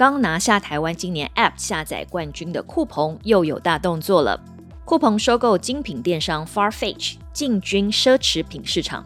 [0.00, 4.40] 刚拿下台湾今年 App 下载冠军的酷鹏又有大动作了。
[4.86, 9.04] 酷鹏收购精品电商 Farfetch，进军奢侈品市场。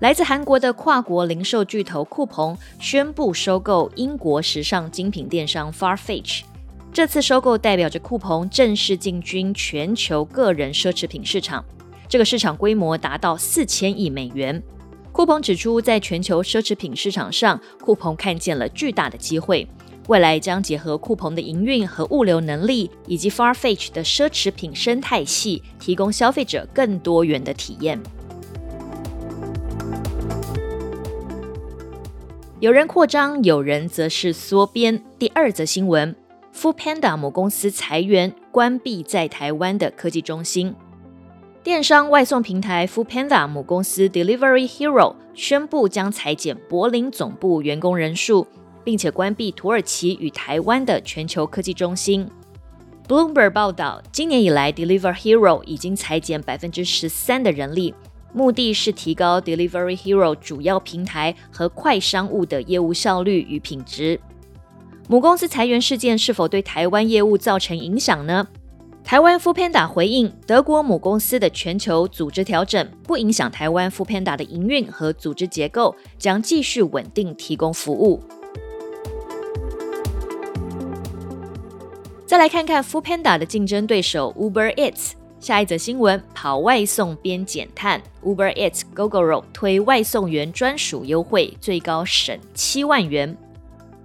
[0.00, 6.42] 来自韩国的跨国零售巨头酷鹏宣布收购英国时尚精品电商 Farfetch。
[6.92, 11.64] 这次收购代表着酷鹏正式进军全球个人奢侈品市场，
[12.08, 14.60] 这个市场规模达到四千亿美元。
[15.12, 19.64] 酷鹏指出，在全球奢侈品市场上，酷鹏看见了巨大的机会。
[20.08, 27.98] 未来将结合酷鹏的营运和物流能力，以及 Farfetch 的奢侈品生态系，提供消费者更多元的体验。
[32.60, 35.02] 有人扩张，有人则是缩编。
[35.18, 36.14] 第二则新闻
[36.54, 40.74] ：Food Panda 母公司裁员，关闭在台湾的科技中心。
[41.62, 48.46] 电商外送平台 Food Panda 母公司 Delivery Hero 宣布将裁减柏林总部员工人数。
[48.84, 52.28] 并且关闭土耳其与台湾的全球科技中心。
[53.08, 57.94] Bloomberg 报道，今年以来，Deliver Hero 已经裁减百分之十三的人力，
[58.32, 64.20] 目的是提高 Delivery Hero 主要平台和快商务的业务效率与品质。
[65.06, 68.46] 母公司裁员事件是否对台湾业务造成影响呢？
[69.04, 78.22] 台湾 f o o Panda 回应，德国母公司的全球组织调整不影响台湾 f o o Panda 的营运和组织结构，将继续稳定提供服务。
[82.34, 85.12] 再来看看 f o o Panda 的竞争对手 Uber Eats。
[85.38, 93.38] 下一则新闻：跑外送边减碳，Uber Eats Gogoro 推外送员专属优惠，最高省七万元。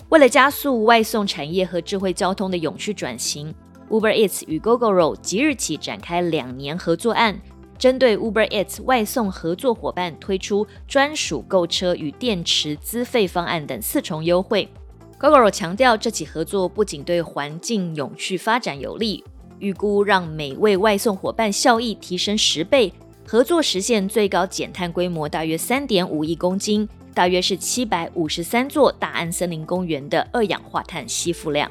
[0.09, 3.51] 为了加速外送产业和智慧交通的永续转型
[3.89, 7.41] ，Uber Eats 与 Gogoro 即日起展开两年合作案，
[7.79, 14.69] 针对 Uber Eats 外送合作伙伴推出专属购车与电池资费方案等四重优惠。
[15.19, 19.21] Gogoro 强调，这起合作不仅对环境永续发展有利，
[19.59, 22.93] 预估让每位外送伙伴效益提升十倍，
[23.27, 31.69] 合作实现最高减碳规模大约三点五亿公斤，大约是七百五十三座大安森林公园的二氧化碳吸附量。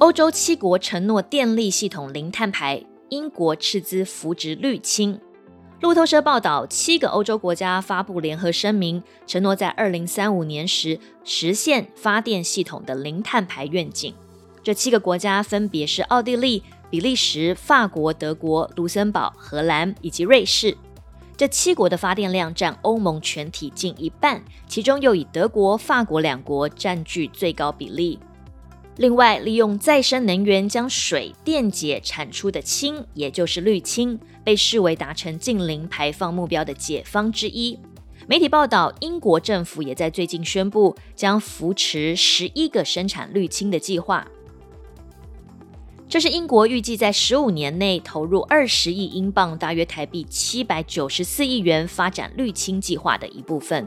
[0.00, 5.18] 欧洲七国承诺电力系统零碳排，英国斥资扶植绿氢。
[5.80, 14.14] 路透社报道，七个欧洲国家发布联合声明，承诺在二零三五年时实现发电系统的零碳排愿景。
[14.62, 20.76] 这七个国家分别是奥地利、比利时、法国、德国、卢森堡、荷兰以及瑞士。
[21.34, 28.18] 这七国的发电量占欧盟全体近一半，其中又以德国、法国两国占据最高比例。
[28.96, 37.78] 另外，利用再生能源将水电解产出的氢，也就是氯氢，被视为达成近零排放目标的解方之一。
[38.26, 44.26] 媒体报道，英国政府也在最近宣布将扶持十一个生产氯氢的计划。
[46.06, 53.86] 这是英国预计在十五年内投入二十亿英镑（大约台币七百九十四亿元）发展氯氢计划的一部分。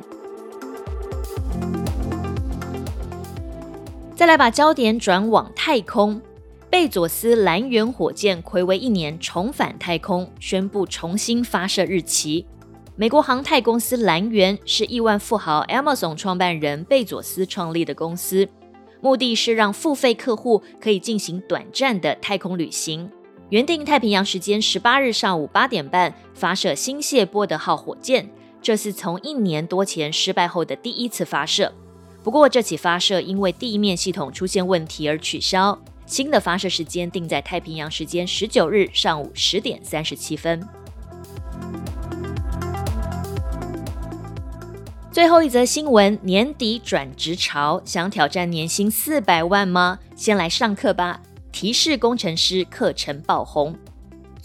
[4.16, 6.22] 再来把焦点转往太空，
[6.70, 12.46] 贝佐斯蓝源火箭暌违一年重返太空，宣布重新发射日期。
[12.96, 18.48] 美国航太公司蓝源是亿万富豪 Amazon 创办人贝佐斯创立的公司，
[19.02, 23.10] 目的是让付费客户可以进行短暂的太空旅行。
[23.50, 28.30] 原定太平洋时间十八日上午八点半发射新谢波德号火箭，
[28.62, 31.74] 这是从一年多前失败后的第一次发射。
[32.24, 35.78] 不过，这起发射因为地面系统出现问题而取消。
[36.06, 40.66] 新的发射时间定在太平洋时间十九日上午十点三十七分。
[45.12, 50.00] 最后一则新闻：年底转职潮，想挑战年薪四百万吗？
[50.16, 51.22] 先来上课吧！
[51.52, 53.76] 提示工程师课程爆红。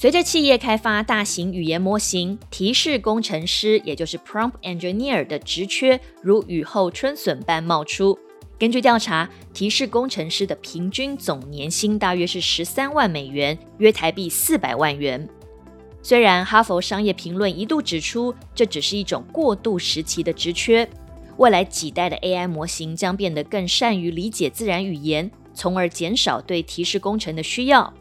[0.00, 8.16] 随着企业开发大型语言模型，提示工程师，也就是 prompt engineer 的职缺如雨后春笋般冒出。
[8.60, 15.28] 根据调查，提示工程师的平均总年薪大约是十三万美元，约台币四百万元。
[16.00, 20.88] 虽然哈佛商业评论一度指出，这只是一种过渡时期的职缺，
[21.38, 27.92] 未来几代的 AI 模型将变得更善于理解自然语言，从而减少对提示工程的需要。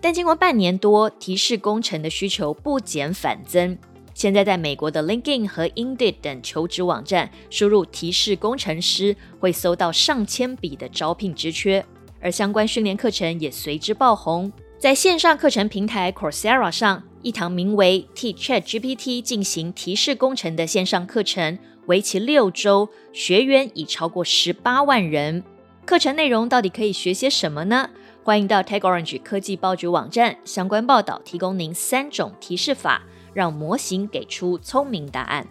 [0.00, 3.76] 但经过半年多，提示工程的需求不减反增。
[4.14, 11.84] 现在在美国的 LinkedIn 和 Indeed 等求职网站输入提示工程师，会搜到上千笔的招聘职缺，
[12.20, 14.52] 而相关训练课程也随之爆红。
[14.78, 21.58] 在线上课程平台 Coursera 上，一堂名为 Teach GPT 进行提示工程的线上课程。
[21.86, 25.42] 为期六周，学员已超过十八万人。
[25.86, 27.88] 课程内容到底可以学些什么呢？
[28.24, 35.46] 欢迎到 TechOrange 科技报局网站相关报道，提供您三种提示法，让模型给出聪明答案。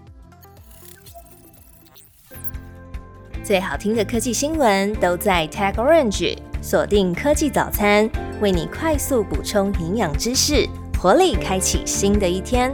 [3.44, 8.08] 最好听的科技新闻都在 TechOrange，锁定科技早餐，
[8.42, 10.68] 为你快速补充营养知识，
[11.02, 12.72] 活力开启新的一天。